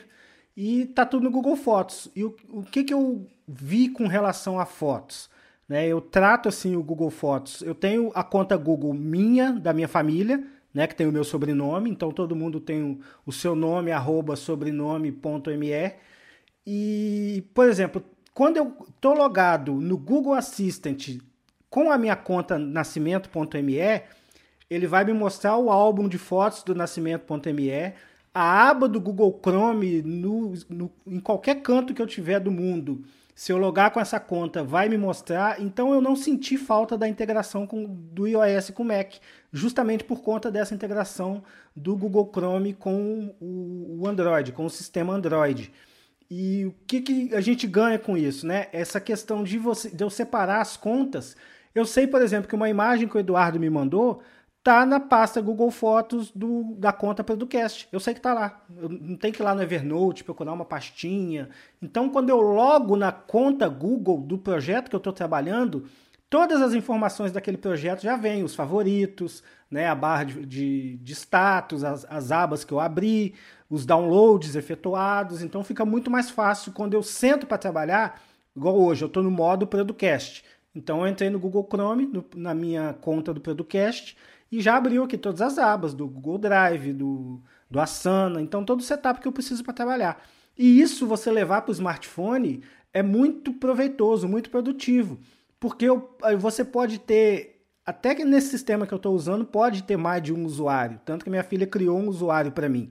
[0.56, 2.10] E tá tudo no Google Fotos.
[2.16, 5.30] E o, o que, que eu vi com relação a fotos?
[5.68, 5.88] Né?
[5.88, 7.62] Eu trato assim o Google Fotos.
[7.62, 11.90] Eu tenho a conta Google minha, da minha família, né, que tem o meu sobrenome,
[11.90, 15.94] então todo mundo tem o, seu nome, arroba sobrenome.me.
[16.66, 21.18] E, por exemplo, quando eu estou logado no Google Assistant
[21.72, 24.04] com a minha conta nascimento.me,
[24.70, 27.94] ele vai me mostrar o álbum de fotos do nascimento.me,
[28.32, 33.04] a aba do Google Chrome no, no, em qualquer canto que eu tiver do mundo
[33.42, 35.60] se eu logar com essa conta, vai me mostrar.
[35.60, 39.16] Então eu não senti falta da integração com, do iOS com o Mac,
[39.52, 41.44] justamente por conta dessa integração
[41.76, 45.72] do Google Chrome com o, o Android, com o sistema Android.
[46.30, 48.68] E o que, que a gente ganha com isso, né?
[48.72, 51.36] Essa questão de, você, de eu separar as contas.
[51.74, 54.22] Eu sei, por exemplo, que uma imagem que o Eduardo me mandou
[54.64, 57.88] tá na pasta Google Fotos do, da conta Producast.
[57.92, 58.64] Eu sei que tá lá.
[58.78, 61.50] Eu não tem que ir lá no Evernote procurar uma pastinha.
[61.82, 65.86] Então, quando eu logo na conta Google do projeto que eu estou trabalhando,
[66.30, 71.14] todas as informações daquele projeto já vêm, os favoritos, né, a barra de, de, de
[71.14, 73.34] status, as, as abas que eu abri,
[73.68, 75.42] os downloads efetuados.
[75.42, 78.22] Então, fica muito mais fácil quando eu sento para trabalhar,
[78.56, 80.44] igual hoje, eu estou no modo Producast.
[80.74, 84.16] Então, eu entrei no Google Chrome, no, na minha conta do Producast,
[84.52, 88.82] e já abriu aqui todas as abas do Google Drive, do, do Asana, então todo
[88.82, 90.22] o setup que eu preciso para trabalhar.
[90.58, 92.62] E isso você levar para o smartphone
[92.94, 95.18] é muito proveitoso, muito produtivo,
[95.60, 99.96] porque eu, você pode ter, até que nesse sistema que eu estou usando, pode ter
[99.96, 102.90] mais de um usuário, tanto que minha filha criou um usuário para mim.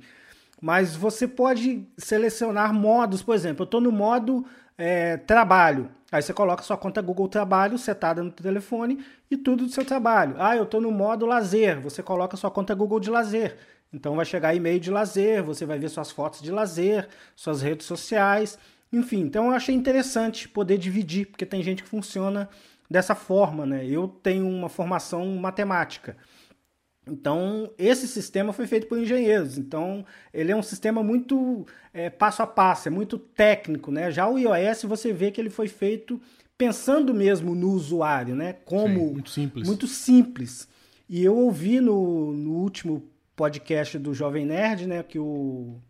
[0.60, 4.44] Mas você pode selecionar modos, por exemplo, eu estou no modo
[4.76, 5.90] é, trabalho.
[6.10, 10.34] Aí você coloca sua conta Google Trabalho setada no telefone e tudo do seu trabalho.
[10.38, 11.80] Ah, eu estou no modo lazer.
[11.80, 13.56] Você coloca sua conta Google de lazer.
[13.92, 17.86] Então vai chegar e-mail de lazer, você vai ver suas fotos de lazer, suas redes
[17.86, 18.58] sociais,
[18.92, 19.20] enfim.
[19.20, 22.48] Então eu achei interessante poder dividir, porque tem gente que funciona
[22.88, 23.86] dessa forma, né?
[23.86, 26.16] Eu tenho uma formação matemática.
[27.10, 29.58] Então, esse sistema foi feito por engenheiros.
[29.58, 33.90] Então, ele é um sistema muito é, passo a passo, é muito técnico.
[33.90, 34.10] Né?
[34.10, 36.20] Já o iOS, você vê que ele foi feito
[36.56, 38.52] pensando mesmo no usuário, né?
[38.64, 39.66] Como Sim, muito simples.
[39.66, 40.68] Muito simples.
[41.08, 43.02] E eu ouvi no, no último
[43.34, 45.80] podcast do Jovem Nerd, né, que o,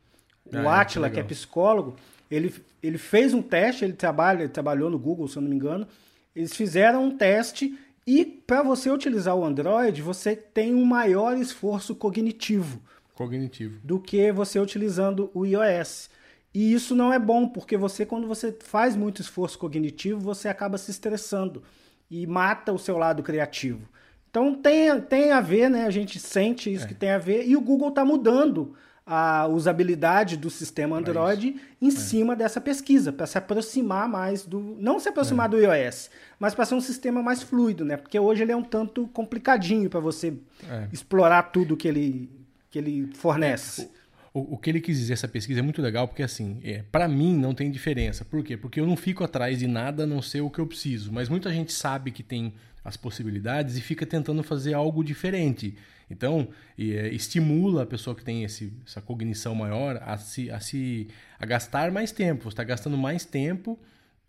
[0.46, 1.96] o ah, Atila, é, que, que é psicólogo,
[2.30, 5.56] ele, ele fez um teste, ele trabalha, ele trabalhou no Google, se eu não me
[5.56, 5.86] engano.
[6.34, 11.94] Eles fizeram um teste e para você utilizar o Android, você tem um maior esforço
[11.94, 12.80] cognitivo.
[13.14, 13.78] Cognitivo.
[13.84, 16.10] Do que você utilizando o iOS.
[16.52, 20.78] E isso não é bom, porque você, quando você faz muito esforço cognitivo, você acaba
[20.78, 21.62] se estressando
[22.10, 23.88] e mata o seu lado criativo.
[24.30, 25.84] Então tem, tem a ver, né?
[25.84, 26.88] A gente sente isso é.
[26.88, 31.88] que tem a ver, e o Google está mudando a usabilidade do sistema Android em
[31.88, 31.90] é.
[31.90, 34.60] cima dessa pesquisa, para se aproximar mais do.
[34.78, 35.50] Não se aproximar é.
[35.50, 37.96] do iOS, mas para ser um sistema mais fluido, né?
[37.96, 40.32] Porque hoje ele é um tanto complicadinho para você
[40.68, 40.86] é.
[40.92, 42.30] explorar tudo que ele,
[42.70, 43.90] que ele fornece.
[44.32, 47.08] O, o, que ele quis dizer, essa pesquisa é muito legal, porque assim, é, para
[47.08, 48.24] mim não tem diferença.
[48.24, 48.56] Por quê?
[48.56, 51.12] Porque eu não fico atrás de nada a não ser o que eu preciso.
[51.12, 55.76] Mas muita gente sabe que tem as possibilidades e fica tentando fazer algo diferente.
[56.10, 61.08] Então, é, estimula a pessoa que tem esse, essa cognição maior a se, a se
[61.38, 62.44] a gastar mais tempo.
[62.44, 63.78] Você está gastando mais tempo,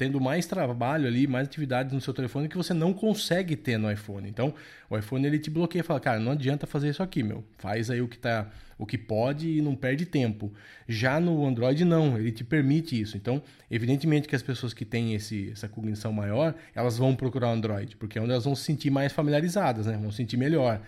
[0.02, 3.92] tendo mais trabalho ali, mais atividades no seu telefone que você não consegue ter no
[3.92, 4.28] iPhone.
[4.28, 4.52] Então,
[4.90, 7.44] o iPhone ele te bloqueia fala, cara, não adianta fazer isso aqui, meu.
[7.60, 10.52] Faz aí o que tá, o que pode e não perde tempo.
[10.88, 13.16] Já no Android não, ele te permite isso.
[13.16, 17.52] Então, evidentemente que as pessoas que têm esse, essa cognição maior, elas vão procurar o
[17.52, 20.00] Android, porque é onde elas vão se sentir mais familiarizadas, né?
[20.02, 20.82] Vão se sentir melhor.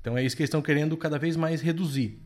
[0.00, 2.20] Então é isso que eles estão querendo cada vez mais reduzir.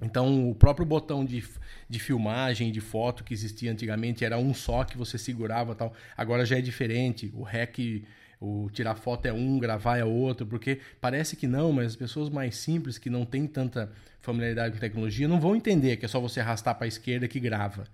[0.00, 1.44] Então, o próprio botão de,
[1.88, 5.92] de filmagem, de foto que existia antigamente era um só que você segurava tal.
[6.16, 7.32] Agora já é diferente.
[7.34, 8.04] O REC,
[8.40, 12.30] o tirar foto é um, gravar é outro, porque parece que não, mas as pessoas
[12.30, 16.20] mais simples, que não têm tanta familiaridade com tecnologia, não vão entender que é só
[16.20, 17.84] você arrastar para a esquerda que grava.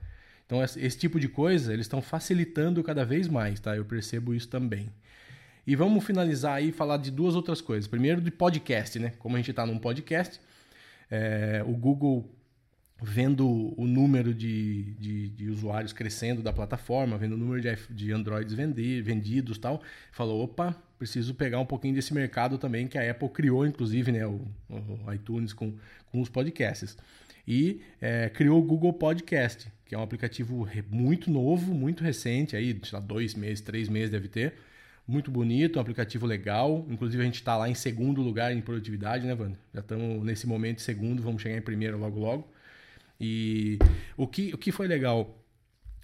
[0.45, 3.75] Então, esse tipo de coisa, eles estão facilitando cada vez mais, tá?
[3.75, 4.91] Eu percebo isso também.
[5.67, 7.89] E vamos finalizar aí e falar de duas outras coisas.
[7.89, 9.15] Primeiro, de podcast, né?
[9.19, 10.39] Como a gente está num podcast
[11.15, 12.29] é, o Google
[13.01, 18.13] vendo o número de, de, de, usuários crescendo da plataforma, vendo o número de, de
[18.13, 23.11] Androids vender, vendidos tal, falou, opa, preciso pegar um pouquinho desse mercado também que a
[23.11, 25.75] Apple criou, inclusive, né, o, o iTunes com,
[26.11, 26.97] com os podcasts.
[27.47, 32.79] E é, criou o Google Podcast, que é um aplicativo muito novo, muito recente, aí,
[32.83, 34.55] sei lá, dois meses, três meses deve ter,
[35.07, 36.87] muito bonito, um aplicativo legal.
[36.89, 39.59] Inclusive, a gente está lá em segundo lugar em produtividade, né, Wanda?
[39.73, 42.49] Já estamos nesse momento segundo, vamos chegar em primeiro logo logo.
[43.21, 43.79] E
[44.17, 45.39] o que, o que foi legal?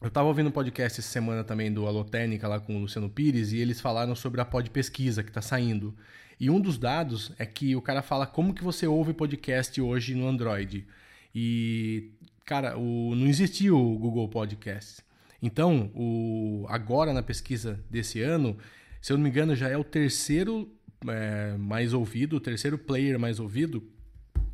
[0.01, 3.53] Eu estava ouvindo um podcast essa semana também do Alotênica lá com o Luciano Pires
[3.53, 5.95] e eles falaram sobre a pod pesquisa que está saindo.
[6.39, 10.15] E um dos dados é que o cara fala como que você ouve podcast hoje
[10.15, 10.87] no Android.
[11.35, 12.13] E,
[12.47, 15.03] cara, o, não existia o Google Podcasts.
[15.43, 18.57] Então, o, agora na pesquisa desse ano,
[19.01, 20.71] se eu não me engano, já é o terceiro
[21.09, 23.83] é, mais ouvido, o terceiro player mais ouvido,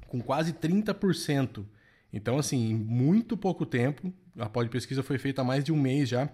[0.07, 1.65] com quase 30%.
[2.13, 5.81] Então, assim, em muito pouco tempo, a pod pesquisa foi feita há mais de um
[5.81, 6.31] mês já.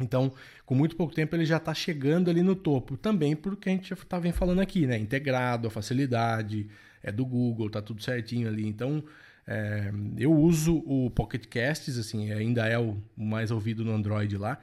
[0.00, 0.32] Então,
[0.64, 2.96] com muito pouco tempo, ele já está chegando ali no topo.
[2.96, 4.98] Também porque a gente já tá vem falando aqui, né?
[4.98, 6.68] Integrado, a facilidade,
[7.02, 8.66] é do Google, tá tudo certinho ali.
[8.66, 9.02] Então,
[9.46, 14.58] é, eu uso o Pocket Casts, assim, ainda é o mais ouvido no Android lá.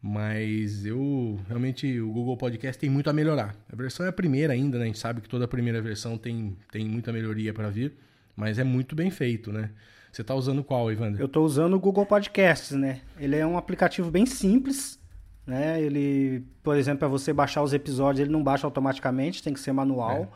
[0.00, 3.56] Mas eu realmente o Google Podcast tem muito a melhorar.
[3.72, 4.84] A versão é a primeira ainda, né?
[4.84, 7.96] A gente sabe que toda a primeira versão tem, tem muita melhoria para vir,
[8.36, 9.70] mas é muito bem feito, né?
[10.12, 11.20] Você está usando qual, Ivandro?
[11.20, 13.00] Eu estou usando o Google Podcasts, né?
[13.18, 14.98] Ele é um aplicativo bem simples,
[15.46, 15.80] né?
[15.80, 19.72] Ele, por exemplo, para você baixar os episódios, ele não baixa automaticamente, tem que ser
[19.72, 20.22] manual.
[20.22, 20.28] É,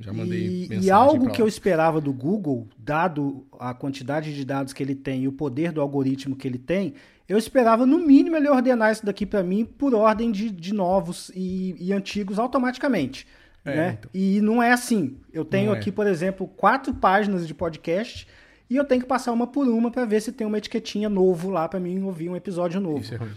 [0.00, 4.72] já mandei e, e algo que eu esperava do Google, dado a quantidade de dados
[4.72, 6.94] que ele tem e o poder do algoritmo que ele tem,
[7.28, 11.30] eu esperava, no mínimo, ele ordenar isso daqui para mim por ordem de, de novos
[11.34, 13.26] e, e antigos automaticamente.
[13.64, 13.98] É, né?
[13.98, 14.10] Então.
[14.12, 15.16] E não é assim.
[15.32, 15.78] Eu tenho é.
[15.78, 18.26] aqui, por exemplo, quatro páginas de podcast
[18.68, 21.50] e eu tenho que passar uma por uma para ver se tem uma etiquetinha novo
[21.50, 22.98] lá para mim ouvir um episódio novo.
[22.98, 23.30] Isso é ruim.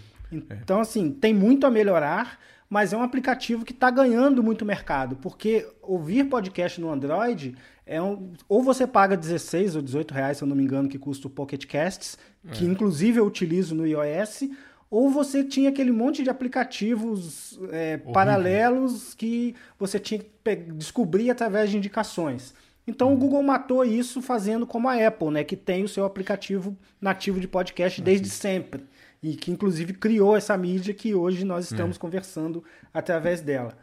[0.62, 5.16] Então, assim, tem muito a melhorar, mas é um aplicativo que está ganhando muito mercado,
[5.18, 10.44] porque ouvir podcast no Android é um, ou você paga 16 ou 18 reais, se
[10.44, 12.18] eu não me engano, que custa o Pocket Casts,
[12.52, 12.68] que é.
[12.68, 14.50] inclusive eu utilizo no iOS,
[14.90, 21.70] ou você tinha aquele monte de aplicativos é, paralelos que você tinha que descobrir através
[21.70, 22.54] de indicações.
[22.88, 26.78] Então o Google matou isso fazendo como a Apple, né, que tem o seu aplicativo
[27.02, 28.84] nativo de podcast desde sempre
[29.22, 32.00] e que inclusive criou essa mídia que hoje nós estamos é.
[32.00, 33.78] conversando através dela.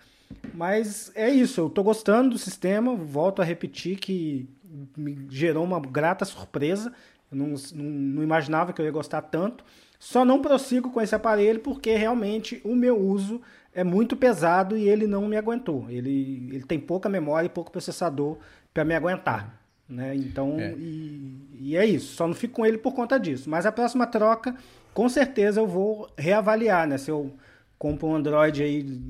[0.54, 4.48] Mas é isso, eu estou gostando do sistema, volto a repetir que
[4.96, 6.92] me gerou uma grata surpresa.
[7.30, 9.64] Eu não, não, não, imaginava que eu ia gostar tanto.
[9.98, 13.40] Só não prossigo com esse aparelho porque realmente o meu uso
[13.74, 15.86] é muito pesado e ele não me aguentou.
[15.88, 18.38] Ele, ele tem pouca memória e pouco processador
[18.72, 19.58] para me aguentar.
[19.88, 20.14] Né?
[20.16, 20.72] Então, é.
[20.72, 22.14] E, e é isso.
[22.14, 23.48] Só não fico com ele por conta disso.
[23.48, 24.56] Mas a próxima troca,
[24.94, 26.98] com certeza eu vou reavaliar, né?
[26.98, 27.34] Se eu
[27.78, 29.00] compro um Android aí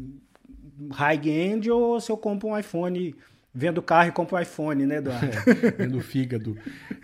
[0.90, 3.14] high-end ou se eu compro um iPhone
[3.54, 5.26] vendo carro e compro um iPhone, né, Eduardo?
[5.62, 6.56] É, vendo fígado.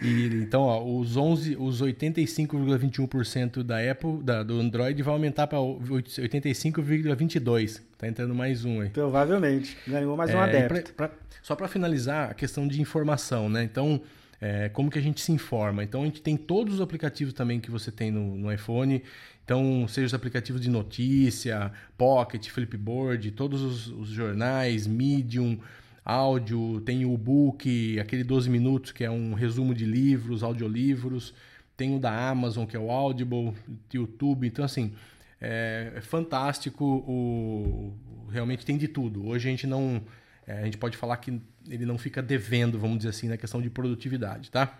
[0.02, 5.58] E, então, ó, os 11, os 85,21% da Apple, da, do Android vai aumentar para
[5.58, 7.82] 85,22.
[7.98, 8.88] Tá entrando mais um aí.
[8.88, 9.76] Provavelmente.
[9.86, 10.94] Ganhou mais um é, adepto.
[10.94, 13.62] Pra, pra, só para finalizar, a questão de informação, né?
[13.62, 14.00] Então,
[14.40, 15.82] é, como que a gente se informa?
[15.82, 19.02] Então, a gente tem todos os aplicativos também que você tem no, no iPhone.
[19.44, 25.58] Então, seja os aplicativos de notícia, Pocket, Flipboard, todos os, os jornais, Medium,
[26.04, 31.34] áudio, tem o book, aquele 12 minutos que é um resumo de livros, audiolivros,
[31.76, 33.52] tem o da Amazon que é o Audible,
[33.92, 34.94] YouTube, então assim,
[35.40, 37.92] é, é fantástico, o,
[38.30, 39.26] realmente tem de tudo.
[39.26, 40.02] Hoje a gente não,
[40.48, 41.38] é, a gente pode falar que
[41.68, 44.78] ele não fica devendo, vamos dizer assim, na questão de produtividade, tá?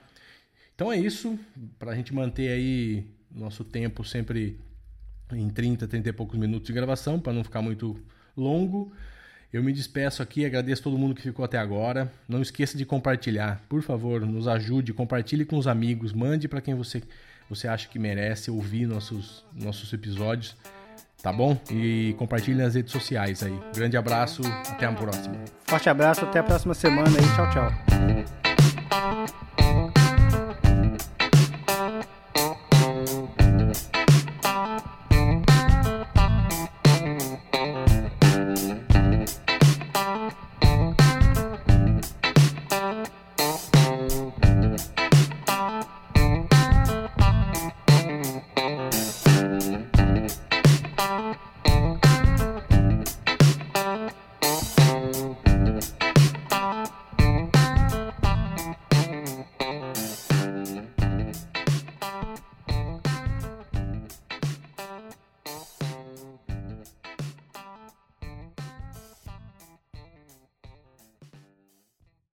[0.75, 1.39] Então é isso,
[1.79, 4.59] para a gente manter aí nosso tempo sempre
[5.31, 8.01] em 30, 30 e poucos minutos de gravação, para não ficar muito
[8.35, 8.91] longo.
[9.53, 12.11] Eu me despeço aqui, agradeço todo mundo que ficou até agora.
[12.27, 16.75] Não esqueça de compartilhar, por favor, nos ajude, compartilhe com os amigos, mande para quem
[16.75, 17.03] você,
[17.51, 20.57] você acha que merece ouvir nossos, nossos episódios.
[21.23, 21.59] Tá bom?
[21.71, 23.59] E compartilhe nas redes sociais aí.
[23.75, 25.35] Grande abraço, até a próxima.
[25.66, 27.25] Forte abraço, até a próxima semana aí.
[27.35, 27.73] Tchau, tchau.